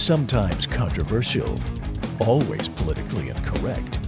[0.00, 1.60] sometimes controversial,
[2.20, 3.98] always politically incorrect,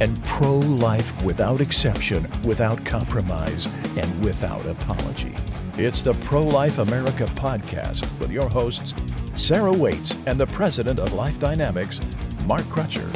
[0.00, 3.66] and pro life without exception, without compromise,
[3.98, 5.34] and without apology.
[5.76, 8.94] It's the Pro Life America podcast with your hosts,
[9.34, 12.00] Sarah Waits and the president of Life Dynamics,
[12.46, 13.06] Mark Crutcher.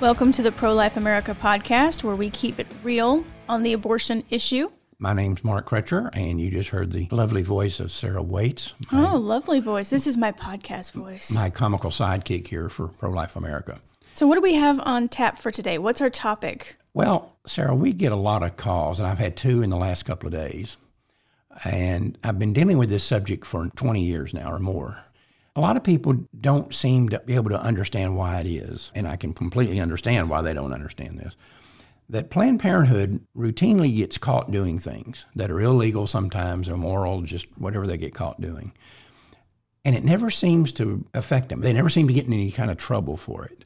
[0.00, 4.24] Welcome to the Pro Life America podcast, where we keep it real on the abortion
[4.30, 4.68] issue.
[5.02, 8.72] My name's Mark Crutcher, and you just heard the lovely voice of Sarah Waits.
[8.92, 9.90] My, Oh, lovely voice.
[9.90, 11.34] This is my podcast voice.
[11.34, 13.80] my comical sidekick here for Pro Life America.
[14.12, 15.76] So, what do we have on tap for today?
[15.76, 16.76] What's our topic?
[16.94, 20.04] Well, Sarah, we get a lot of calls, and I've had two in the last
[20.04, 20.76] couple of days.
[21.64, 24.98] And I've been dealing with this subject for 20 years now or more.
[25.56, 29.08] A lot of people don't seem to be able to understand why it is, and
[29.08, 31.34] I can completely understand why they don't understand this.
[32.12, 37.86] That Planned Parenthood routinely gets caught doing things that are illegal sometimes, immoral, just whatever
[37.86, 38.74] they get caught doing.
[39.82, 41.62] And it never seems to affect them.
[41.62, 43.64] They never seem to get in any kind of trouble for it.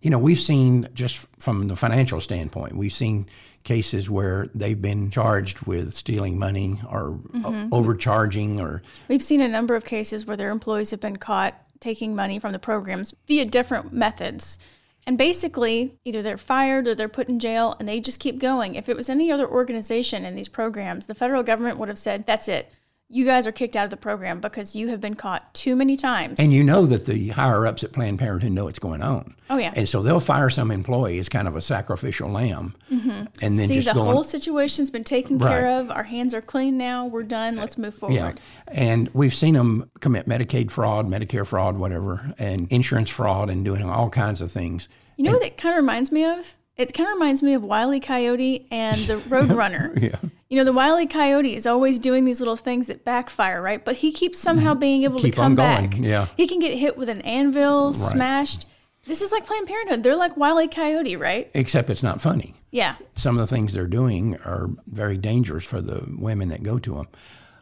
[0.00, 3.26] You know, we've seen just from the financial standpoint, we've seen
[3.64, 9.48] cases where they've been charged with stealing money or o- overcharging or We've seen a
[9.48, 13.44] number of cases where their employees have been caught taking money from the programs via
[13.44, 14.60] different methods.
[15.08, 18.74] And basically, either they're fired or they're put in jail and they just keep going.
[18.74, 22.26] If it was any other organization in these programs, the federal government would have said,
[22.26, 22.70] that's it.
[23.10, 25.96] You guys are kicked out of the program because you have been caught too many
[25.96, 26.38] times.
[26.38, 29.34] And you know that the higher ups at Planned Parenthood know what's going on.
[29.48, 29.72] Oh, yeah.
[29.74, 33.24] And so they'll fire some employee as kind of a sacrificial lamb, mm-hmm.
[33.40, 34.12] and then See, just the go on.
[34.14, 35.48] whole situation's been taken Right.
[35.48, 35.90] care of.
[35.90, 37.06] Our hands are clean now.
[37.06, 37.56] We're done.
[37.56, 38.14] Let's move forward.
[38.14, 38.32] Yeah,
[38.68, 43.88] and we've seen them commit Medicaid fraud, Medicare fraud, whatever, and insurance fraud, and doing
[43.88, 44.86] all kinds of things.
[45.16, 46.56] You know what that kind of reminds me of?
[46.76, 48.00] It kind of reminds me of Wile E.
[48.00, 50.00] Coyote and the Roadrunner.
[50.00, 50.16] Yeah.
[50.50, 51.06] You know, the Wile E.
[51.06, 53.84] Coyote is always doing these little things that backfire, right?
[53.84, 55.24] But he keeps somehow being able Mm-hmm.
[55.26, 55.98] Keep to come on going, back.
[56.00, 56.26] yeah.
[56.36, 58.66] He can get hit with an anvil, smashed.
[59.04, 60.02] This is like Planned Parenthood.
[60.02, 60.66] They're like Wile E.
[60.68, 61.50] Coyote, right?
[61.54, 62.54] Except it's not funny.
[62.70, 62.96] Yeah.
[63.14, 66.94] Some of the things they're doing are very dangerous for the women that go to
[66.94, 67.08] them.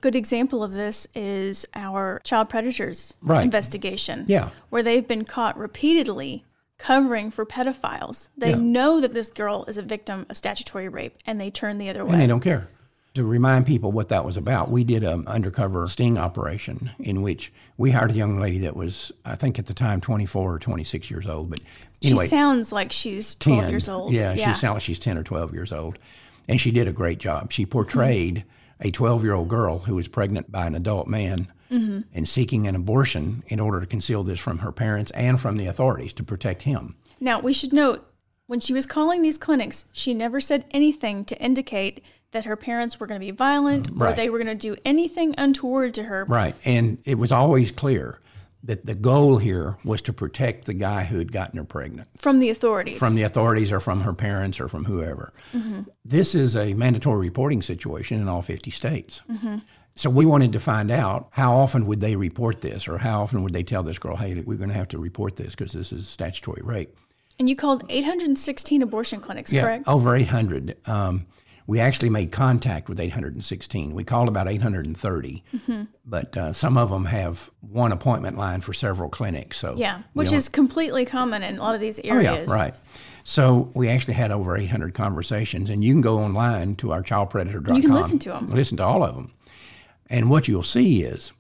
[0.00, 3.42] Good example of this is our child predators Right.
[3.42, 4.24] investigation.
[4.28, 4.50] Yeah.
[4.70, 6.44] Where they've been caught repeatedly
[6.78, 8.28] covering for pedophiles.
[8.36, 8.56] They Yeah.
[8.58, 12.04] know that this girl is a victim of statutory rape and they turn the other
[12.04, 12.12] way.
[12.12, 12.68] And they don't care.
[13.16, 17.50] To remind people what that was about, we did an undercover sting operation in which
[17.78, 21.10] we hired a young lady that was, I think at the time, 24 or 26
[21.10, 21.48] years old.
[21.48, 21.60] But
[22.02, 23.70] anyway, she sounds like she's 12 10.
[23.70, 24.12] years old.
[24.12, 25.98] Yeah, she sounds like she's 10 or 12 years old.
[26.46, 27.52] And she did a great job.
[27.52, 28.44] She portrayed
[28.82, 32.00] a 12 year old girl who was pregnant by an adult man mm-hmm.
[32.12, 35.68] and seeking an abortion in order to conceal this from her parents and from the
[35.68, 36.96] authorities to protect him.
[37.18, 38.06] Now, we should note
[38.46, 42.98] when she was calling these clinics, she never said anything to indicate that her parents
[43.00, 46.24] were going to be violent or they were going to do anything untoward to her.
[46.28, 46.54] Right.
[46.64, 48.20] And it was always clear
[48.64, 52.08] that the goal here was to protect the guy who had gotten her pregnant.
[52.16, 52.98] From the authorities.
[52.98, 55.32] from the authorities or from her parents or from whoever.
[56.04, 59.22] This is a mandatory reporting situation in all 50 states.
[59.94, 63.42] So we wanted to find out how often would they report this or how often
[63.44, 65.92] would they tell this girl, hey, we're going to have to report this because this
[65.92, 66.94] is statutory rape.
[67.38, 69.86] and you called 816 abortion clinics, correct?
[69.88, 70.76] over 800.
[70.86, 71.26] Um,
[71.66, 73.94] we actually made contact with 816.
[73.94, 75.42] We called about 830,
[76.04, 79.56] but uh, some of them have one appointment line for several clinics.
[79.58, 82.48] So Yeah, which is completely common in a lot of these areas.
[82.50, 82.74] Oh, yeah, right.
[83.24, 87.74] So we actually had over 800 conversations, and you can go online to our childpredator.com.
[87.74, 88.46] You can listen to 'em.
[88.46, 89.32] Listen to all of them.
[90.08, 91.32] And what you'll see is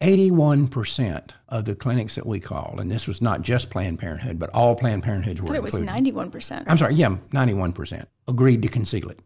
[0.00, 4.50] 81% of the clinics that we called, and this was not just Planned Parenthood, but
[4.50, 6.04] all Planned Parenthoods were But it was included.
[6.04, 6.64] 91%.
[6.66, 9.20] I'm sorry, yeah, 91% agreed to conceal it.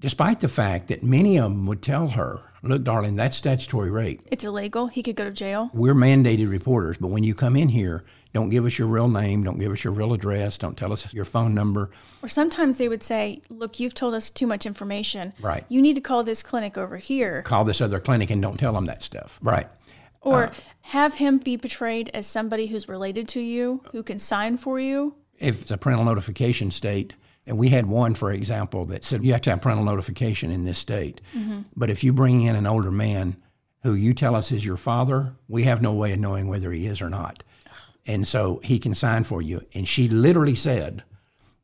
[0.00, 4.22] Despite the fact that many of them would tell her, look, darling, that's statutory rape.
[4.30, 4.86] It's illegal.
[4.86, 5.70] He could go to jail.
[5.74, 9.44] We're mandated reporters, but when you come in here, don't give us your real name,
[9.44, 11.90] don't give us your real address, don't tell us your phone number.
[12.22, 15.34] Or sometimes they would say, look, you've told us too much information.
[15.40, 15.64] Right.
[15.68, 17.42] You need to call this clinic over here.
[17.42, 19.38] Call this other clinic and don't tell them that stuff.
[19.42, 19.66] Right.
[20.22, 20.54] Or Uh.
[20.82, 25.14] have him be portrayed as somebody who's related to you, who can sign for you.
[25.38, 27.14] If it's a parental notification state,
[27.46, 30.64] and we had one, for example, that said you have to have parental notification in
[30.64, 31.20] this state.
[31.34, 31.62] Mm-hmm.
[31.76, 33.36] But if you bring in an older man
[33.82, 36.86] who you tell us is your father, we have no way of knowing whether he
[36.86, 37.42] is or not.
[38.06, 39.62] And so he can sign for you.
[39.74, 41.02] And she literally said,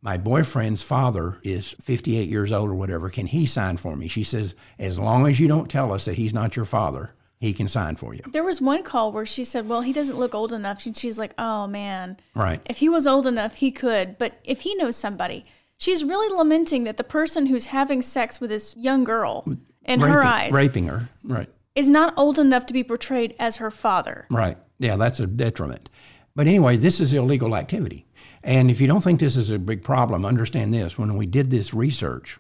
[0.02, 3.11] My boyfriend's father is 58 years old or whatever.
[3.11, 4.08] Can he sign for me?
[4.08, 7.52] She says, As long as you don't tell us that he's not your father, he
[7.52, 8.23] can sign for you.
[8.26, 10.84] There was one call where she said, Well, he doesn't look old enough.
[10.87, 12.17] And she's like, Oh, man.
[12.34, 12.61] Right.
[12.67, 14.19] If he was old enough, he could.
[14.19, 15.44] But if he knows somebody,
[15.78, 19.44] she's really lamenting that the person who's having sex with this young girl
[19.84, 21.08] in raping, her eyes, raping her.
[21.25, 21.49] Right.
[21.75, 24.26] is not old enough to be portrayed as her father.
[24.31, 24.58] Right.
[24.78, 25.90] Yeah, that's a detriment.
[26.34, 28.06] But anyway, this is illegal activity.
[28.44, 30.99] And if you don't think this is a big problem, understand this.
[30.99, 32.38] When we did this research,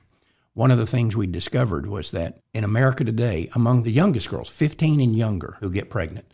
[0.52, 4.48] one of the things we discovered was that in America today, among the youngest girls,
[4.48, 6.26] 15 and younger, who get pregnant,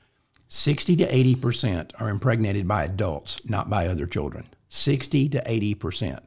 [0.48, 4.44] 60 to 80% are impregnated by adults, not by other children.
[4.68, 6.18] 60 to 80%.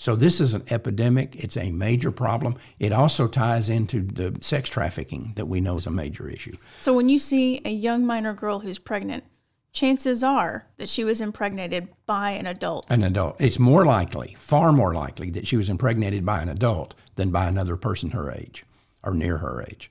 [0.00, 1.36] So this is an epidemic.
[1.44, 2.56] It's a major problem.
[2.78, 6.56] It also ties into the sex trafficking that we know is a major issue.
[6.78, 9.24] So when you see a young minor girl who's pregnant,
[9.72, 12.90] chances are that she was impregnated by an adult.
[12.90, 13.38] An adult.
[13.42, 17.46] It's more likely, far more likely, that she was impregnated by an adult than by
[17.46, 18.64] another person her age
[19.04, 19.90] or near her age.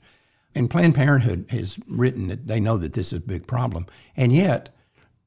[0.56, 3.86] And Planned Parenthood has written that they know that this is a big problem,
[4.18, 4.76] and yet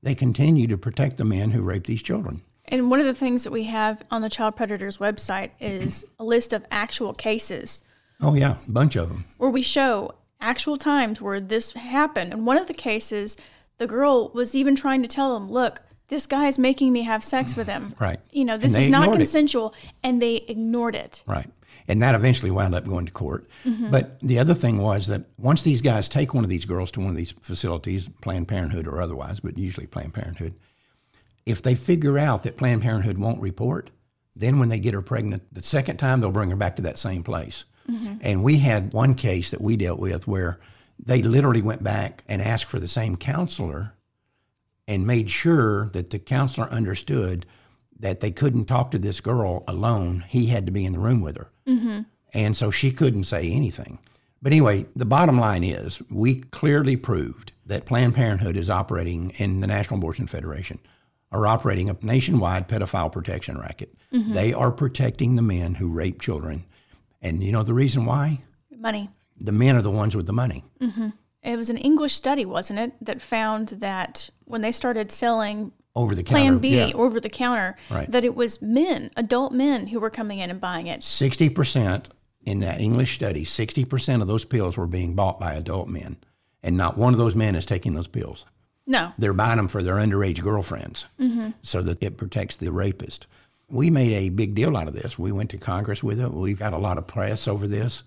[0.02, 2.42] they continue to protect the men who rape these children.
[2.72, 6.24] And one of the things that we have on the Child Predators website is a
[6.24, 7.82] list of actual cases
[8.20, 9.24] Oh, yeah, a bunch of them.
[9.36, 12.32] where we show actual times where this happened.
[12.32, 13.36] And one of the cases,
[13.78, 17.22] the girl was even trying to tell them, look, this guy is making me have
[17.24, 17.94] sex with him.
[18.00, 18.18] Right.
[18.30, 19.18] You know, this is not ignored it.
[19.18, 19.74] consensual.
[20.02, 21.24] And they ignored it.
[21.26, 21.46] Right.
[21.88, 23.48] And that eventually wound up going to court.
[23.64, 23.90] Mm-hmm.
[23.90, 27.00] But the other thing was that once these guys take one of these girls to
[27.00, 30.54] one of these facilities, Planned Parenthood or otherwise, but usually Planned Parenthood,
[31.46, 33.90] if they figure out that Planned Parenthood won't report,
[34.34, 36.98] then when they get her pregnant the second time, they'll bring her back to that
[36.98, 37.64] same place.
[37.90, 38.14] Mm-hmm.
[38.20, 40.60] And we had one case that we dealt with where
[41.04, 43.94] they literally went back and asked for the same counselor
[44.86, 47.46] and made sure that the counselor understood
[47.98, 50.24] that they couldn't talk to this girl alone.
[50.28, 51.50] He had to be in the room with her.
[51.66, 52.00] Mm-hmm.
[52.34, 53.98] And so she couldn't say anything.
[54.40, 59.60] But anyway, the bottom line is we clearly proved that Planned Parenthood is operating in
[59.60, 60.80] the National Abortion Federation,
[61.32, 63.94] are operating a nationwide pedophile protection racket.
[64.12, 64.32] Mm-hmm.
[64.34, 66.64] They are protecting the men who rape children.
[67.22, 68.40] And you know the reason why?
[68.70, 69.08] Money.
[69.38, 70.64] The men are the ones with the money.
[70.80, 71.08] Mm-hmm.
[71.42, 76.14] It was an English study, wasn't it, that found that when they started selling Over
[76.14, 76.32] the counter.
[76.42, 76.90] Plan B Yeah.
[76.94, 78.10] over the counter, Right.
[78.10, 81.00] that it was men, adult men, who were coming in and buying it.
[81.02, 82.10] 60%
[82.44, 86.16] in that English study, 60% of those pills were being bought by adult men.
[86.62, 88.44] And not one of those men is taking those pills.
[88.86, 89.12] No.
[89.18, 91.50] They're buying them for their underage girlfriends mm-hmm.
[91.62, 93.26] so that it protects the rapist.
[93.68, 95.18] We made a big deal out of this.
[95.18, 96.32] We went to Congress with it.
[96.32, 98.02] We've got a lot of press over this.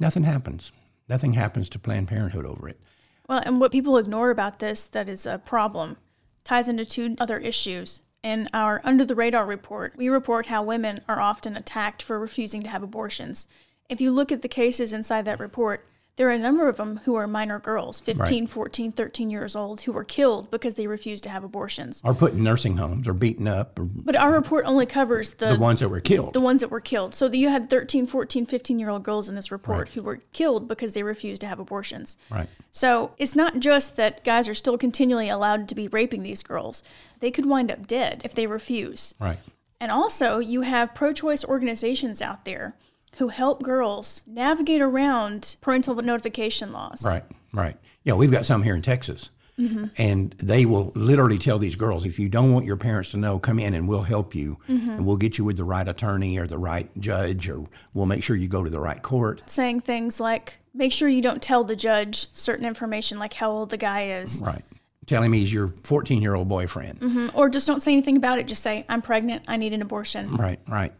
[0.00, 0.72] Nothing happens.
[1.08, 2.80] Nothing happens to Planned Parenthood over it.
[3.28, 5.96] Well, and what people ignore about this that is a problem
[6.42, 8.02] ties into two other issues.
[8.22, 12.62] In our Under the Radar report, we report how women are often attacked for refusing
[12.62, 13.46] to have abortions.
[13.88, 15.86] If you look at the cases inside that report,
[16.16, 19.80] there are a number of them who are minor girls, 15, 14, 13 years old,
[19.80, 22.00] who were killed because they refused to have abortions.
[22.04, 25.54] Or put in nursing homes or beaten up or But our report only covers the,
[25.54, 26.32] the ones that were killed.
[26.32, 27.14] the ones that were killed.
[27.16, 30.68] So you had 13, 14, 15 year old girls in this report who were killed
[30.68, 32.16] because they refused to have abortions.
[32.30, 32.48] Right.
[32.70, 36.84] So it's not just that guys are still continually allowed to be raping these girls,
[37.18, 39.14] they could wind up dead if they refuse.
[39.18, 39.38] Right.
[39.80, 42.76] And also, you have pro choice organizations out there
[43.18, 47.04] who help girls navigate around parental notification laws.
[47.04, 47.76] Right, right.
[48.04, 49.30] Yeah, we've got some here in Texas.
[49.58, 49.84] Mm-hmm.
[49.98, 53.38] And they will literally tell these girls, if you don't want your parents to know,
[53.38, 54.58] come in and we'll help you.
[54.68, 54.90] Mm-hmm.
[54.90, 58.24] And we'll get you with the right attorney or the right judge, or we'll make
[58.24, 59.48] sure you go to the right court.
[59.48, 63.70] Saying things like, make sure you don't tell the judge certain information, like how old
[63.70, 64.62] the guy is, Right.
[65.06, 67.00] Tell him he's your 14 year old boyfriend.
[67.00, 67.38] Mm-hmm.
[67.38, 68.48] or just don't say anything about it.
[68.48, 70.34] Just say, I'm pregnant, I need an abortion.
[70.34, 70.92] Right, right.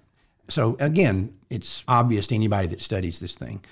[0.48, 3.64] So again, it's obvious to anybody that studies this thing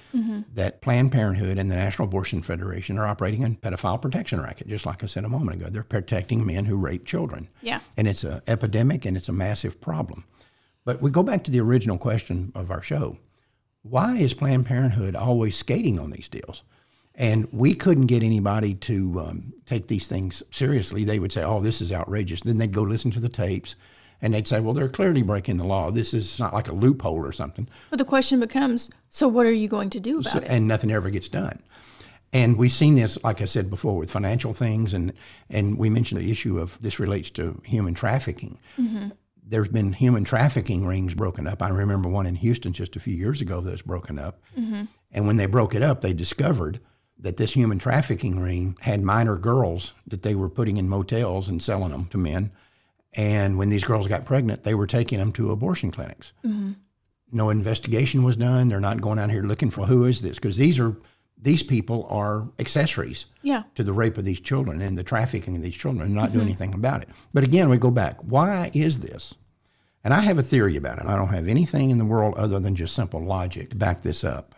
[0.54, 4.86] that Planned Parenthood and the National Abortion Federation are operating a pedophile protection racket, just
[4.86, 5.68] like I said a moment ago.
[5.68, 7.48] They're protecting men who rape children.
[7.60, 7.80] Yeah.
[7.96, 10.24] And it's an epidemic and it's a massive problem.
[10.84, 13.18] But we go back to the original question of our show.
[13.82, 16.62] Why is Planned Parenthood always skating on these deals?
[17.14, 21.04] And we couldn't get anybody to um, take these things seriously.
[21.04, 22.42] They would say, oh, this is outrageous.
[22.42, 23.76] Then they'd go listen to the tapes
[24.22, 25.90] and they'd say, well, they're clearly breaking the law.
[25.90, 27.68] This is not like a loophole or something.
[27.90, 30.44] But the question becomes, so what are you going to do about So- it?
[30.48, 31.60] and nothing ever gets done.
[32.32, 35.12] And we've seen this, like I said before, with financial things, and
[35.50, 38.58] and we mentioned the issue of this relates to human trafficking.
[38.80, 39.10] Mm-hmm.
[39.46, 41.62] There's been human trafficking rings broken up.
[41.62, 44.40] I remember one in Houston just a few years ago that was broken up.
[44.58, 44.84] Mm-hmm.
[45.10, 46.80] And when they broke it up, they discovered
[47.18, 51.62] that this human trafficking ring had minor girls that they were putting in motels and
[51.62, 52.50] selling them to men.
[53.14, 56.72] And when these girls got pregnant, they were taking them to abortion clinics mm-hmm.
[57.30, 58.68] no investigation was done.
[58.68, 60.96] They're not going out here looking for who is this because these are
[61.42, 63.64] these people are accessories yeah.
[63.74, 66.42] to the rape of these children and the trafficking of these children and not doing
[66.42, 66.50] mm-hmm.
[66.50, 67.08] anything about it.
[67.34, 68.20] But again, we go back.
[68.20, 69.34] Why is this?
[70.04, 71.06] And I have a theory about it.
[71.06, 74.24] I don't have anything in the world other than just simple logic to back this
[74.24, 74.54] up.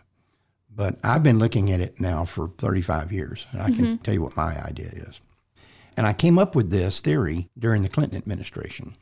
[0.73, 3.95] But I've been looking at it now for 35 years, and I can mm-hmm.
[3.97, 5.21] tell you what my idea is.
[5.97, 8.95] And I came up with this theory during the Clinton administration.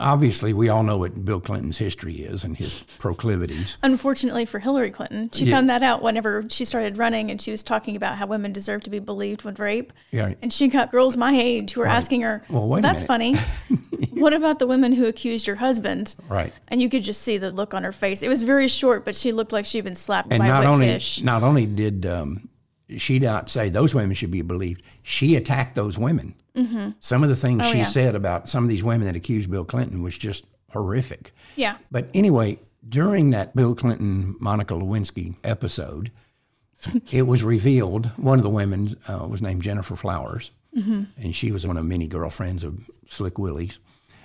[0.00, 3.78] Obviously, we all know what Bill Clinton's history is and his proclivities.
[3.82, 5.56] Unfortunately for Hillary Clinton, she Yeah.
[5.56, 8.84] found that out whenever she started running and she was talking about how women deserve
[8.84, 9.92] to be believed with rape.
[10.12, 10.34] Yeah.
[10.40, 13.34] And she got girls my age who were asking her, Well, wait a that's funny.
[14.12, 16.14] what about the women who accused your husband?
[16.28, 16.52] Right.
[16.68, 18.22] And you could just see the look on her face.
[18.22, 20.68] It was very short, but she looked like she'd been slapped And by a wet
[20.68, 21.24] only fish.
[21.24, 22.48] not only did um,
[22.96, 26.34] she did not say those women should be believed, she attacked those women.
[26.98, 27.84] Some of the things Oh, she yeah.
[27.84, 31.30] said about some of these women that accused Bill Clinton was just horrific.
[31.54, 31.76] Yeah.
[31.92, 36.10] But anyway, during that Bill Clinton Monica Lewinsky episode,
[37.12, 41.64] it was revealed one of the women uh, was named Gennifer Flowers, and she was
[41.66, 43.78] one of many girlfriends of Slick Willie's.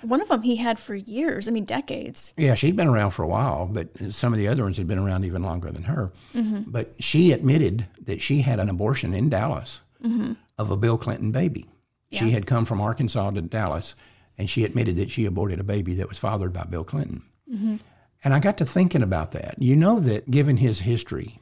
[0.03, 2.33] One of them he had for years, I mean, decades.
[2.37, 4.99] Yeah, she'd been around for a while, but some of the other ones had been
[4.99, 6.11] around even longer than her.
[6.33, 6.63] Mm-hmm.
[6.67, 10.33] But she admitted that she had an abortion in Dallas mm-hmm.
[10.57, 11.65] of a Bill Clinton baby.
[12.11, 13.95] She had come from Arkansas to Dallas,
[14.37, 17.23] and she admitted that she aborted a baby that was fathered by Bill Clinton.
[17.51, 17.77] Mm-hmm.
[18.23, 19.55] And I got to thinking about that.
[19.57, 21.39] You know that given his history,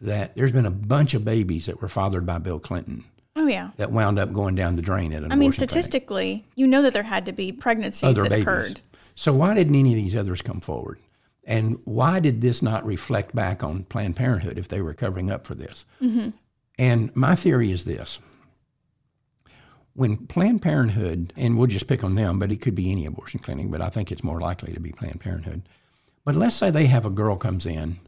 [0.00, 3.04] that there's been a bunch of babies that were fathered by Bill Clinton
[3.36, 3.70] Oh, yeah.
[3.76, 5.70] that wound up going down the drain at an I mean, abortion clinic.
[5.70, 8.42] statistically, you know that there had to be pregnancies other that babies.
[8.42, 8.80] occurred.
[9.16, 10.98] So why didn't any of these others come forward?
[11.44, 15.46] And why did this not reflect back on Planned Parenthood if they were covering up
[15.46, 15.84] for this?
[16.00, 16.30] Mm-hmm.
[16.78, 18.18] And my theory is this.
[19.94, 23.40] When Planned Parenthood, and we'll just pick on them, but it could be any abortion
[23.40, 25.62] clinic, but I think it's more likely to be Planned Parenthood.
[26.24, 27.98] But let's say they have a girl comes in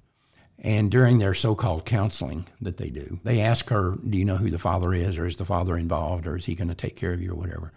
[0.58, 4.50] and during their so-called counseling that they do, they ask her, "Do you know who
[4.50, 7.12] the father is, or is the father involved, or is he going to take care
[7.12, 7.72] of you, or whatever?"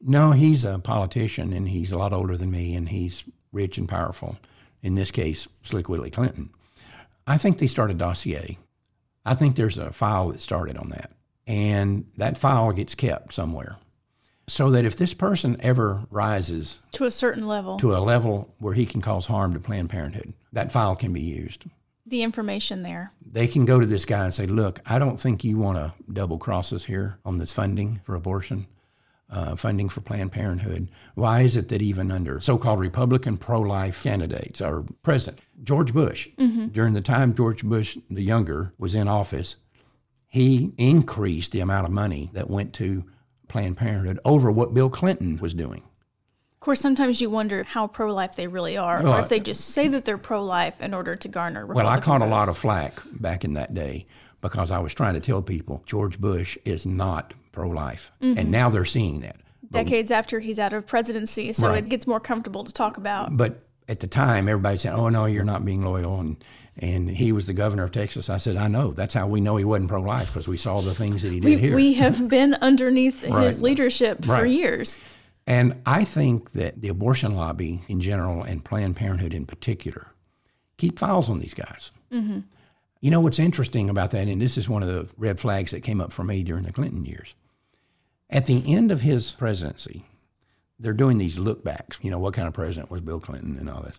[0.00, 3.88] No, he's a politician, and he's a lot older than me, and he's rich and
[3.88, 4.38] powerful.
[4.82, 6.50] In this case, Slick Willie Clinton.
[7.26, 8.58] I think they start a dossier.
[9.26, 11.12] I think there's a file that started on that,
[11.46, 13.76] and that file gets kept somewhere,
[14.48, 18.74] so that if this person ever rises To a certain level, to a level where
[18.74, 21.66] he can cause harm to Planned Parenthood, that file can be used
[22.10, 23.12] the information there.
[23.32, 25.94] they can go to this guy and say, "Look, I don't think you want to
[26.12, 28.66] double cross us here on this funding for abortion,
[29.30, 30.90] uh, funding for Planned Parenthood.
[31.14, 36.28] Why is it that even under so-called Republican pro-life candidates or President George Bush,
[36.72, 39.56] during the time George Bush the younger was in office,
[40.26, 43.04] he increased the amount of money that went to
[43.48, 45.82] Planned Parenthood over what Bill Clinton was doing.
[46.60, 49.70] Of course, sometimes you wonder how pro life they really are, or if they just
[49.70, 51.64] say that they're pro life in order to garner.
[51.64, 54.04] Well, I Republican caught a lot of flack back in that day
[54.42, 58.50] because I was trying to tell people George Bush is not pro-life, and mm-hmm.
[58.50, 59.38] now they're seeing that.
[59.70, 61.78] decades after he's out of presidency, so Right.
[61.78, 63.34] it gets more comfortable to talk about.
[63.38, 66.36] But at the time, everybody said, "Oh no, you're not being loyal," and
[66.76, 68.28] and he was the governor of Texas.
[68.28, 68.90] I said, "I know.
[68.90, 71.46] That's how we know he wasn't pro-life because we saw the things that he did
[71.46, 73.44] We, here." we have been underneath Right.
[73.44, 74.50] his leadership for Right.
[74.50, 75.00] years.
[75.46, 80.08] And I think that the abortion lobby in general and Planned Parenthood in particular
[80.76, 81.90] keep files on these guys.
[82.12, 82.40] Mm-hmm.
[83.00, 85.82] You know what's interesting about that, and this is one of the red flags that
[85.82, 87.34] came up for me during the Clinton years.
[88.28, 90.04] At the end of his presidency,
[90.78, 91.98] they're doing these look backs.
[92.02, 93.98] You know, what kind of president was Bill Clinton and all this.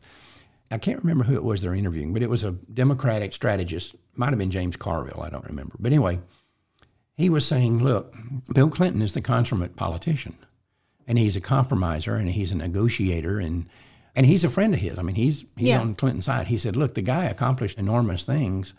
[0.69, 3.95] I can't remember who it was they're interviewing, but it was a Democratic strategist.
[4.15, 5.21] Might have been James Carville.
[5.21, 5.75] I don't remember.
[5.79, 6.19] But anyway,
[7.17, 8.15] he was saying, look,
[8.53, 10.37] Bill Clinton is the consummate politician
[11.07, 13.67] and he's a compromiser and he's a negotiator and
[14.15, 14.99] and he's a friend of his.
[14.99, 15.79] I mean, he's he's Yeah.
[15.79, 16.47] on Clinton's side.
[16.47, 18.73] He said, "Look, the guy accomplished enormous things,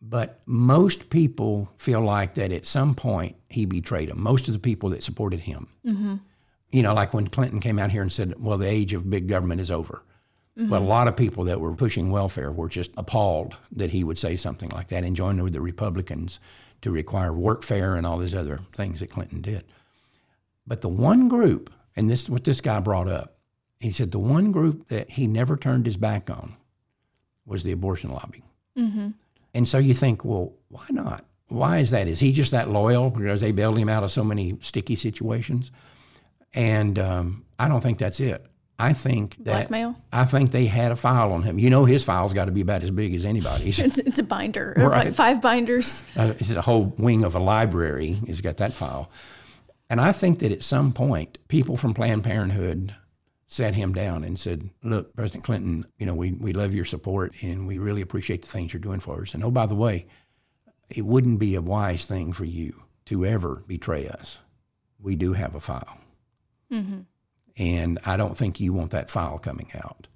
[0.00, 4.22] but most people feel like that at some point he betrayed them.
[4.22, 6.14] Most of the people that supported him, mm-hmm.
[6.70, 9.28] you know, like when Clinton came out here and said, "Well, the age of big
[9.28, 10.02] government is over."
[10.68, 10.88] but a mm-hmm.
[10.88, 14.68] lot of people that were pushing welfare were just appalled that he would say something
[14.70, 16.40] like that and joined with the Republicans
[16.82, 19.64] to require workfare and all these other things that Clinton did.
[20.70, 23.38] But the one group, and this is what this guy brought up,
[23.80, 26.54] he said the one group that he never turned his back on
[27.44, 28.44] was the abortion lobby.
[28.76, 31.24] And so you think, well, why not?
[31.48, 32.06] Why is that?
[32.06, 35.72] Is he just that loyal because they bailed him out of so many sticky situations?
[36.54, 38.46] And um, I don't think that's it.
[38.78, 39.96] I think that Blackmail?
[40.12, 41.58] I think they had a file on him.
[41.58, 43.78] You know, his file's got to be about as big as anybody's.
[43.84, 45.06] It's, it's a binder, Right.
[45.06, 46.04] like five binders.
[46.16, 49.10] uh, it's a whole wing of a library He's got that file.
[49.90, 52.94] And I think that at some point, people from Planned Parenthood
[53.48, 57.34] sat him down and said, Look, President Clinton, you know, we, we love your support
[57.42, 59.34] and we really appreciate the things you're doing for us.
[59.34, 60.06] And oh, by the way,
[60.88, 64.38] it wouldn't be a wise thing for you to ever betray us.
[65.00, 65.98] We do have a file.
[66.72, 67.00] Mm-hmm.
[67.56, 70.06] And I don't think you want that file coming out.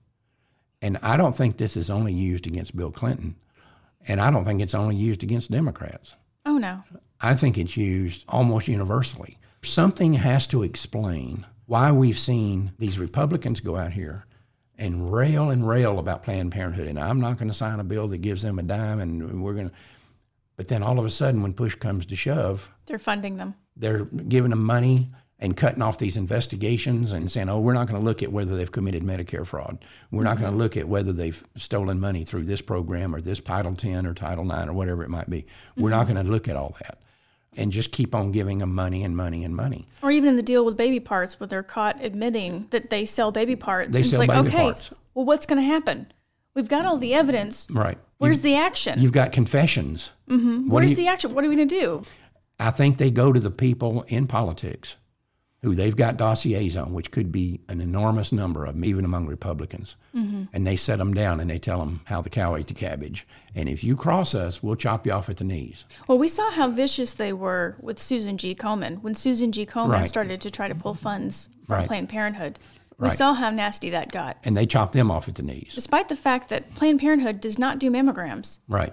[0.81, 3.35] And I don't think this is only used against Bill Clinton.
[4.07, 6.15] And I don't think it's only used against Democrats.
[6.47, 6.85] Oh, no.
[7.21, 9.39] I think it's used almost universally.
[9.65, 14.27] Something has to explain why we've seen these Republicans go out here
[14.77, 16.87] and rail and rail about Planned Parenthood.
[16.87, 19.55] And I'm not going to sign a bill that gives them a dime, and we're
[19.55, 19.75] going to.
[20.57, 23.55] But then all of a sudden, when push comes to shove, They're funding them.
[23.77, 28.01] they're giving them money and cutting off these investigations and saying, oh, we're not going
[28.01, 29.85] to look at whether they've committed Medicare fraud.
[30.13, 33.41] We're not going to look at whether they've stolen money through this program or this
[33.41, 35.47] Title 10 or Title 9 or whatever it might be.
[35.77, 36.99] We're not going to look at all that
[37.57, 39.87] and just keep on giving them money and money and money.
[40.03, 43.33] Or even in the deal with baby parts, where they're caught admitting that they sell
[43.33, 43.93] baby parts.
[43.93, 44.91] They And sell it's like, baby okay, parts.
[45.15, 46.13] well, what's going to happen?
[46.55, 47.67] We've got all the evidence.
[47.71, 47.99] Right.
[48.19, 49.01] Where's the action?
[49.01, 50.13] You've got confessions.
[50.29, 50.69] Mm-hmm.
[50.71, 51.35] Where's you- the action?
[51.35, 52.05] What are we going to do?
[52.61, 54.97] I think they go to the people in politics
[55.65, 59.27] who they've got dossiers on, which could be an enormous number of them, even among
[59.27, 59.97] Republicans.
[60.15, 60.43] Mm-hmm.
[60.53, 63.27] And they set them down and they tell them how the cow ate the cabbage.
[63.55, 65.87] And if you cross us, we'll chop you off at the knees.
[66.07, 68.55] Well, we saw how vicious they were with Susan G.
[68.55, 69.65] Komen when Susan G.
[69.65, 70.07] Komen Right.
[70.07, 71.87] started to try to pull funds from Right.
[71.87, 72.59] Planned Parenthood.
[72.99, 73.17] We Right.
[73.17, 74.37] saw how nasty that got.
[74.45, 75.73] And they chopped them off at the knees.
[75.75, 78.93] Despite the fact that Planned Parenthood does not do mammograms, Right.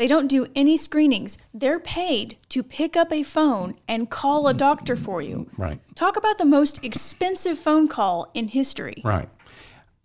[0.00, 1.36] They don't do any screenings.
[1.52, 4.56] They're paid to pick up a phone and call a mm.
[4.56, 5.50] doctor for you.
[5.58, 5.78] Right.
[5.94, 9.02] Talk about the most expensive phone call in history.
[9.04, 9.28] Right.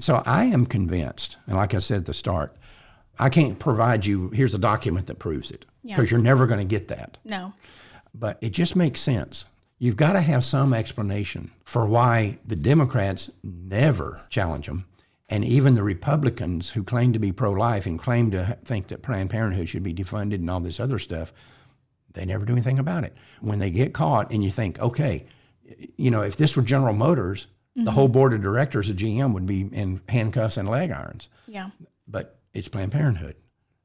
[0.02, 2.58] So I am convinced, and like I said at the start,
[3.18, 5.96] I can't provide you, here's a document that proves it, Yeah.
[5.96, 7.18] because you're never going to get that.
[7.24, 7.54] No.
[8.14, 9.46] but it just makes sense.
[9.80, 14.88] You've got to have some explanation for why the Democrats never challenge them.
[15.28, 19.02] And even the Republicans who claim to be pro life and claim to think that
[19.02, 21.34] Planned Parenthood should be defunded and all this other stuff,
[22.14, 23.14] they never do anything about it.
[23.42, 25.26] When they get caught, and you think, okay,
[25.98, 28.14] you know, if this were General Motors, the whole mm-hmm.
[28.14, 31.72] board of directors of GM would be in handcuffs and leg irons Yeah.
[32.08, 33.36] but it's Planned Parenthood.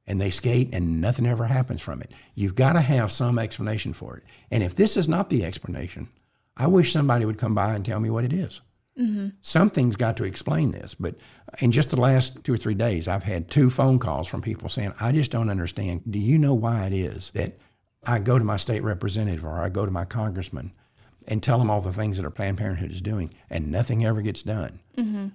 [0.07, 2.13] And they skate and nothing ever happens from it.
[2.35, 4.25] You've got to have some explanation for it.
[4.51, 6.09] And if this is not the explanation,
[6.57, 8.61] I wish somebody would come by and tell me what it is.
[9.01, 9.29] Mm-hmm.
[9.41, 10.95] Something's got to explain this.
[10.95, 11.17] But
[11.61, 14.69] in just the last two or three days, I've had two phone calls from people
[14.69, 16.03] saying, I just don't understand.
[16.11, 17.59] Do you know why it is that
[18.05, 20.73] I go to my state representative or I go to my congressman
[21.27, 24.21] and tell them all the things that our Planned Parenthood is doing and nothing ever
[24.21, 24.81] gets done?
[24.97, 25.29] Mm-hmm.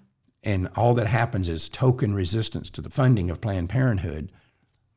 [0.44, 4.32] And all that happens is token resistance to the funding of Planned Parenthood.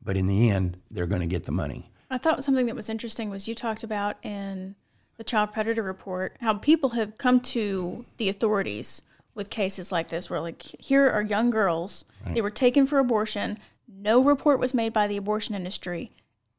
[0.02, 1.90] But in the end, they're going to get the money.
[2.10, 4.76] I thought something that was interesting was you talked about in
[5.18, 9.02] the child predator report how people have come to the authorities
[9.34, 13.58] with cases like this where like here are young girls they were taken for abortion
[13.86, 16.10] no report was made by the abortion industry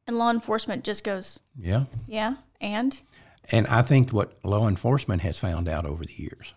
[0.06, 1.84] and law enforcement just goes Yeah.
[2.06, 3.00] yeah and
[3.52, 6.54] And I think what law enforcement has found out over the years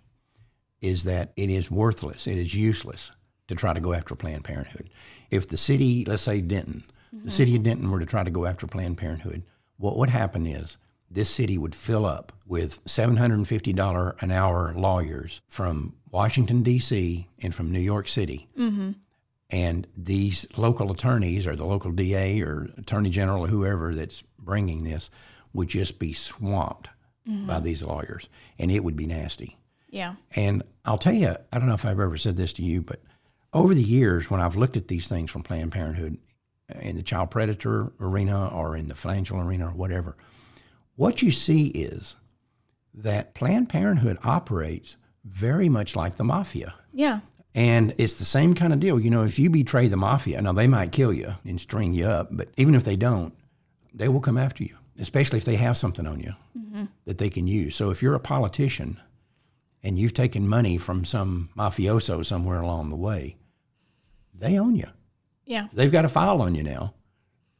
[0.81, 3.11] is that it is worthless, it is useless
[3.47, 4.89] to try to go after Planned Parenthood.
[5.31, 7.29] If the city, let's say Denton, the mm-hmm.
[7.29, 9.43] city of Denton were to try to go after Planned Parenthood,
[9.77, 10.77] what would happen is
[11.13, 17.71] this city would fill up with $750 an hour lawyers from Washington, D.C., and from
[17.71, 18.49] New York City.
[18.57, 18.91] Mm-hmm.
[19.49, 24.83] And these local attorneys or the local DA or attorney general or whoever that's bringing
[24.83, 25.09] this
[25.53, 26.89] would just be swamped
[27.27, 27.45] mm-hmm.
[27.45, 28.29] by these lawyers.
[28.57, 29.57] And it would be nasty.
[29.89, 32.81] yeah And I'll tell you, I don't know if I've ever said this to you,
[32.81, 33.01] but
[33.53, 36.17] over the years, when I've looked at these things from Planned Parenthood
[36.81, 40.17] in the child predator arena or in the financial arena or whatever,
[40.95, 42.15] what you see is
[42.93, 46.75] that Planned Parenthood operates very much like the mafia.
[46.93, 47.21] yeah
[47.55, 48.99] And it's the same kind of deal.
[48.99, 52.05] You know, if you betray the mafia, now they might kill you and string you
[52.05, 53.33] up, but even if they don't,
[53.93, 56.85] they will come after you, especially if they have something on you mm-hmm.
[57.05, 57.75] that they can use.
[57.75, 58.99] So if you're a politician
[59.83, 63.37] and you've taken money from some mafioso somewhere along the way,
[64.33, 64.87] they own you.
[65.45, 66.93] yeah They've got a file on you now.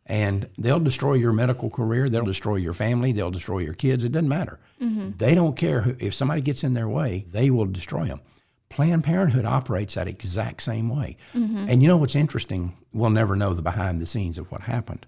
[0.06, 2.10] And they'll destroy your medical career.
[2.10, 3.13] They'll destroy your family.
[3.13, 4.04] They'll destroy your kids.
[4.04, 4.60] It doesn't matter.
[4.80, 5.82] They don't care.
[5.82, 8.20] Who, if somebody gets in their way, they will destroy them.
[8.68, 11.16] Planned Parenthood operates that exact same way.
[11.34, 12.76] And you know what's interesting?
[12.92, 15.06] We'll never know the behind the scenes of what happened.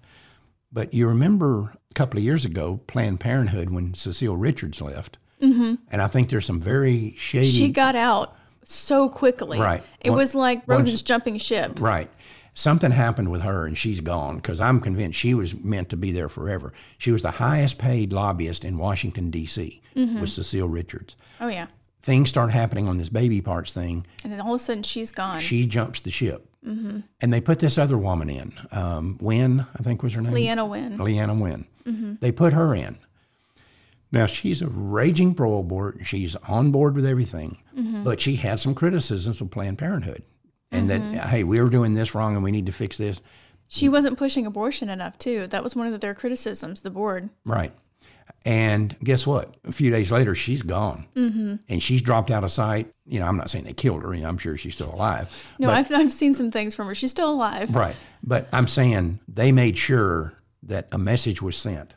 [0.72, 5.18] But you remember a couple of years ago, Planned Parenthood, when Cecile Richards left.
[5.42, 5.74] Mm-hmm.
[5.90, 7.46] And I think there's some very shady.
[7.48, 9.82] she got out so quickly Right.
[10.00, 12.08] it Once- was like rodents jumping ship Right.
[12.58, 16.10] Something happened with her and she's gone because I'm convinced she was meant to be
[16.10, 16.72] there forever.
[16.96, 20.20] She was the highest paid lobbyist in Washington, D.C., mm-hmm.
[20.20, 21.16] with Cecile Richards.
[21.40, 21.66] oh yeah
[22.02, 24.06] Things start happening on this baby parts thing.
[24.24, 26.48] and then all of a sudden she's gone She jumps the ship.
[26.66, 27.00] Mm-hmm.
[27.20, 30.32] And they put this other woman in, um, Wynn, I think was her name.
[30.32, 31.66] leana win Leana Wynn.
[31.84, 32.14] Mm-hmm.
[32.20, 32.98] They put her in.
[34.12, 35.98] Now she's a raging pro abort.
[36.06, 37.58] She's on board with everything,
[38.02, 40.22] but she had some criticisms of Planned Parenthood,
[40.72, 43.20] and that hey, we were doing this wrong and we need to fix this.
[43.68, 45.46] She wasn't pushing abortion enough, too.
[45.48, 47.30] That was one of their criticisms, the board.
[47.44, 47.72] Right.
[48.44, 49.56] And guess what?
[49.64, 51.56] A few days later, she's gone, mm-hmm.
[51.68, 52.92] and she's dropped out of sight.
[53.04, 54.14] You know, I'm not saying they killed her.
[54.14, 55.54] You know, I'm sure she's still alive.
[55.58, 56.94] No, but, I've, I've seen some things from her.
[56.94, 57.74] She's still alive.
[57.74, 57.96] right.
[58.22, 61.96] But I'm saying they made sure that a message was sent,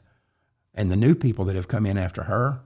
[0.74, 2.62] and the new people that have come in after her,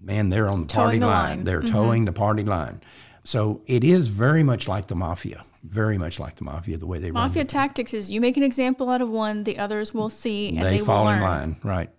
[0.00, 1.36] man, they're on the Toeing party the line.
[1.36, 1.44] line.
[1.44, 2.80] They're toeing the party line.
[3.24, 5.44] So it is very much like the mafia.
[5.68, 7.10] Very much like the mafia, the way they.
[7.10, 10.64] Mafia tactics is you make an example out of one, the others will see, and
[10.64, 11.90] they, they fall in line, right?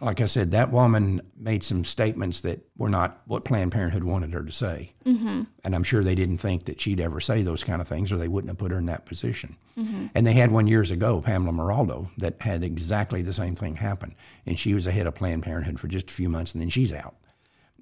[0.00, 4.32] Like I said, that woman made some statements that were not what Planned Parenthood wanted
[4.32, 5.42] her to say, mm-hmm.
[5.64, 8.16] and I'm sure they didn't think that she'd ever say those kind of things, or
[8.16, 9.56] they wouldn't have put her in that position.
[9.76, 10.06] Mm-hmm.
[10.14, 14.14] And they had one years ago, Pamela Maraldo, that had exactly the same thing happen,
[14.46, 16.92] and she was ahead of Planned Parenthood for just a few months, and then she's
[16.92, 17.16] out.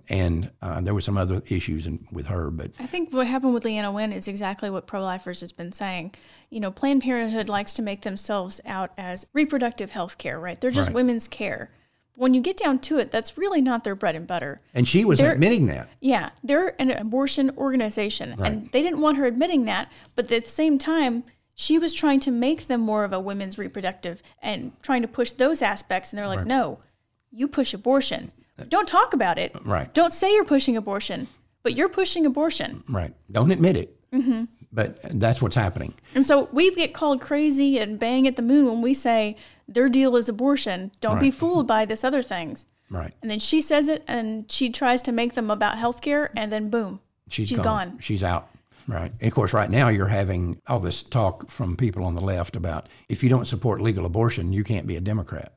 [0.08, 3.54] And uh, there were some other issues in, with her, but I think what happened
[3.54, 6.14] with Leana Wynn is exactly what pro lifers has been saying.
[6.50, 10.60] You know, Planned Parenthood likes to make themselves out as reproductive health care, right?
[10.60, 10.94] They're just Right.
[10.96, 11.70] women's care.
[12.14, 14.58] When you get down to it, that's really not their bread and butter.
[14.72, 15.88] and she was They're- admitting that.
[16.00, 19.90] Yeah, they're an abortion organization, and they didn't want her admitting that.
[20.14, 23.58] But at the same time, she was trying to make them more of a women's
[23.58, 26.12] reproductive and trying to push those aspects.
[26.12, 26.78] And they're like, no,
[27.30, 28.30] you push abortion.
[28.68, 29.54] Don't talk about it.
[29.64, 29.92] Right.
[29.94, 31.28] Don't say you're pushing abortion,
[31.62, 32.82] but you're pushing abortion.
[32.88, 33.14] Right.
[33.30, 33.96] Don't admit it.
[34.12, 34.44] Mm-hmm.
[34.72, 35.94] But that's what's happening.
[36.14, 39.36] And so we get called crazy and bang at the moon when we say
[39.68, 40.90] their deal is abortion.
[41.00, 42.66] Don't be fooled by this other things.
[42.90, 43.12] Right.
[43.22, 46.70] And then she says it and she tries to make them about healthcare, and then
[46.70, 47.64] boom, She's she's gone.
[47.90, 47.98] gone.
[48.00, 48.48] She's out.
[48.86, 49.10] Right.
[49.20, 52.54] And of course, right now you're having all this talk from people on the left
[52.54, 55.52] about if you don't support legal abortion, you can't be a Democrat.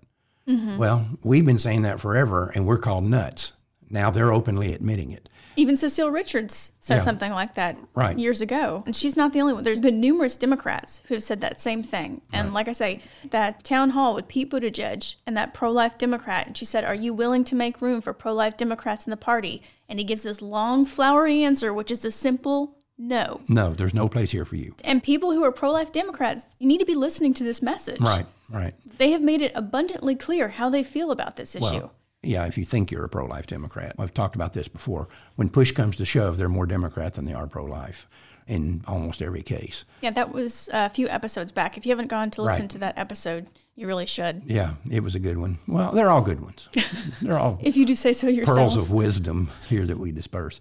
[0.50, 0.78] Mm-hmm.
[0.78, 3.54] Well, we've been saying that forever, and we're called nuts.
[3.90, 5.30] Now they're openly admitting it.
[5.56, 7.02] Even Cecile Richards said Yeah.
[7.02, 8.18] something like that Right.
[8.18, 8.84] years ago.
[8.86, 9.64] And she's not the only one.
[9.64, 12.22] There's been numerous Democrats who have said that same thing.
[12.32, 16.48] And like I say, that town hall with Pete Buttigieg and that pro life Democrat,
[16.48, 19.18] and she said, Are you willing to make room for pro life Democrats in the
[19.18, 19.62] party?
[19.90, 23.42] And he gives this long, flowery answer, which is a simple no.
[23.48, 24.76] No, there's no place here for you.
[24.84, 28.00] And people who are pro life Democrats, you need to be listening to this message.
[28.02, 28.26] Right.
[28.50, 28.76] Right.
[28.98, 31.64] They have made it abundantly clear how they feel about this issue.
[31.66, 35.08] Well, yeah, if you think you're a pro life Democrat, I've talked about this before.
[35.38, 38.08] When push comes to shove, they're more Democrat than they are pro life
[38.48, 39.86] in almost every case.
[40.02, 41.78] yeah, that was a few episodes back.
[41.78, 42.70] If you haven't gone to listen Right.
[42.72, 44.42] to that episode, you really should.
[44.48, 45.60] Yeah, it was a good one.
[45.68, 46.68] Well, they're all good ones.
[47.22, 48.58] They're all If you do say so yourself.
[48.58, 50.60] pearls of wisdom here that we disperse.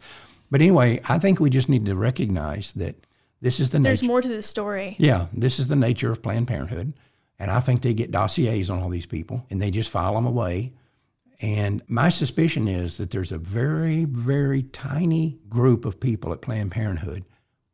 [0.51, 2.97] But anyway, I think we just need to recognize that
[3.41, 3.89] this is the There's nature.
[4.03, 4.97] There's more to the story.
[4.99, 6.95] Yeah, this is the nature of Planned Parenthood.
[7.39, 10.27] And I think they get dossiers on all these people and they just file them
[10.27, 10.73] away.
[11.41, 16.73] And my suspicion is that there's a very, very tiny group of people at Planned
[16.73, 17.25] Parenthood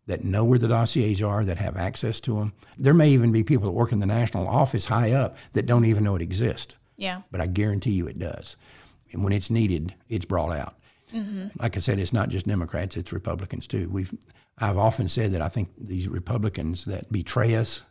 [0.07, 2.53] that know where the dossiers are, that have access to them.
[2.77, 5.87] There may even be people that work in the national office high up that don't
[5.87, 7.23] even know it exists Yeah.
[7.31, 8.57] but I guarantee you it does.
[9.13, 10.77] And when it's needed, it's brought out.
[11.14, 11.48] Mm-hmm.
[11.61, 13.88] Like I said, it's not just Democrats; it's Republicans too.
[13.90, 14.12] We've
[14.59, 17.83] I've often said that I think these Republicans that betray us,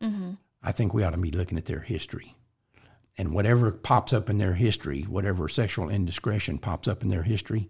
[0.00, 0.32] mm-hmm.
[0.62, 2.34] I think we ought to be looking at their history.
[3.18, 7.68] And whatever pops up in their history, whatever sexual indiscretion pops up in their history,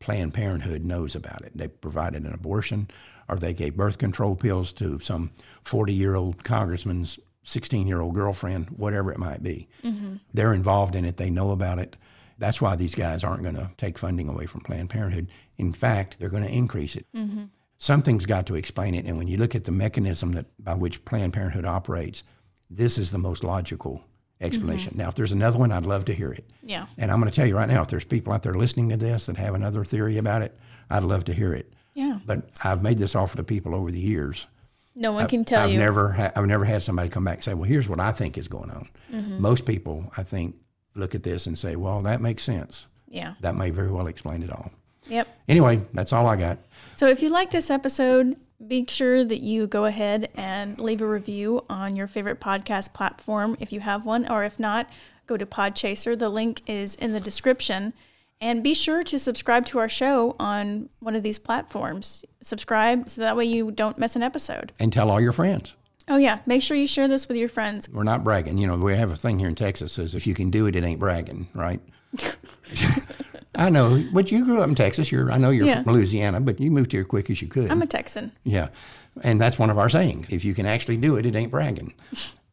[0.00, 1.52] Planned Parenthood knows about it.
[1.54, 2.88] They provided an abortion,
[3.28, 5.30] or they gave birth control pills to some
[5.62, 9.68] 40 year old congressman's 16 year old girlfriend, whatever it might be.
[9.82, 10.16] Mm-hmm.
[10.34, 11.96] They're involved in it, they know about it.
[12.40, 15.28] That's why these guys aren't going to take funding away from Planned Parenthood.
[15.58, 17.06] In fact, they're going to increase it.
[17.76, 19.04] Something's got to explain it.
[19.06, 22.24] And when you look at the mechanism that by which Planned Parenthood operates,
[22.68, 24.04] this is the most logical
[24.40, 24.94] explanation.
[24.96, 26.48] Now, if there's another one, I'd love to hear it.
[26.62, 26.86] Yeah.
[26.96, 28.96] And I'm going to tell you right now, if there's people out there listening to
[28.96, 31.72] this that have another theory about it, I'd love to hear it.
[31.94, 32.20] Yeah.
[32.24, 34.46] But I've made this offer to people over the years.
[34.94, 35.78] No one can tell I've you.
[35.78, 38.36] never, ha- I've never had somebody come back and say, "Well, here's what I think
[38.36, 39.40] is going on." Mm-hmm.
[39.40, 40.56] Most people, I think,
[40.94, 42.86] look at this and say, "Well, that makes sense.
[43.08, 43.34] yeah.
[43.40, 44.70] That may very well explain it all."
[45.08, 45.28] Yep.
[45.48, 46.58] Anyway, that's all I got.
[46.94, 51.08] So if you like this episode, be sure that you go ahead and leave a
[51.08, 54.88] review on your favorite podcast platform if you have one, or if not,
[55.26, 56.18] go to Podchaser.
[56.18, 57.92] The link is in the description.
[58.42, 62.24] And be sure to subscribe to our show on one of these platforms.
[62.40, 64.72] Subscribe so that way you don't miss an episode.
[64.80, 65.74] And tell all your friends.
[66.10, 66.40] Oh, yeah.
[66.44, 67.88] Make sure you share this with your friends.
[67.88, 68.58] We're not bragging.
[68.58, 70.74] You know, we have a thing here in Texas says if you can do it,
[70.74, 71.80] it ain't bragging, right?
[73.54, 75.12] I know, but you grew up in Texas.
[75.12, 75.82] You're, I know you're Yeah.
[75.84, 77.70] from Louisiana, but you moved here quick as you could.
[77.70, 78.32] I'm a Texan.
[78.42, 78.68] Yeah.
[79.22, 80.26] And that's one of our sayings.
[80.30, 81.94] If you can actually do it, it ain't bragging.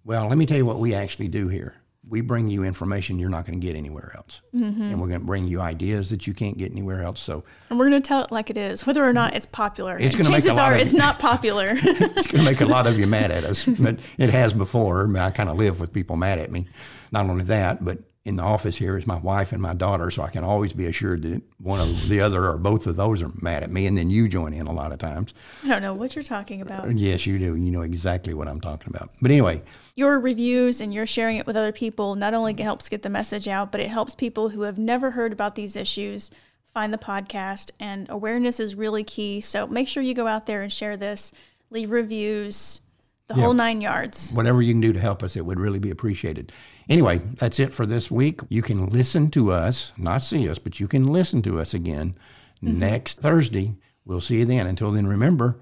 [0.06, 1.76] Well, let me tell you what we actually do here.
[2.10, 4.41] We bring you information you're not going to get anywhere else.
[4.54, 4.82] Mm-hmm.
[4.82, 7.20] And we're going to bring you ideas that you can't get anywhere else.
[7.20, 9.98] So And we're going to tell it like it is, whether or not it's popular.
[10.00, 11.74] It's gonna make a Chances lot are of- it's not popular.
[11.76, 15.15] it's going to make a lot of you mad at us, but it has before.
[15.17, 16.67] I kind of live with people mad at me.
[17.12, 20.22] Not only that, but in the office here is my wife and my daughter, so
[20.22, 23.32] I can always be assured that one of the other or both of those are
[23.42, 25.34] mad at me, and then you join in a lot of times.
[25.63, 26.92] I don't know what you're talking about.
[26.98, 27.56] Yes, you do.
[27.56, 29.12] You know exactly what I'm talking about.
[29.22, 29.62] But anyway,
[29.96, 33.48] Your reviews and your sharing it with other people not only helps get the message
[33.48, 36.30] out, but it helps people who have never heard about these issues
[36.66, 37.72] find the podcast.
[37.80, 39.40] And awareness is really key.
[39.40, 41.32] So make sure you go out there and share this,
[41.72, 42.82] leave reviews,
[43.28, 44.32] the whole nine yards.
[44.34, 46.52] whatever you can do to help us, it would really be appreciated.
[46.89, 48.41] Anyway, that's it for this week.
[48.50, 52.15] You can listen to us, not see us, but you can listen to us again
[52.63, 52.80] mm-hmm.
[52.80, 53.76] next Thursday.
[54.06, 54.67] We'll see you then.
[54.67, 55.60] Until then, remember,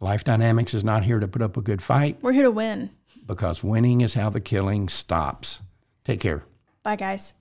[0.00, 2.90] Life Dynamics is not here to put up a good fight We're here to win.
[3.24, 5.62] because winning is how the killing stops.
[6.04, 6.44] Take care.
[6.82, 7.34] Bye, guys.